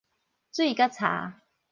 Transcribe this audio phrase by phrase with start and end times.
[0.51, 1.33] 水佮柴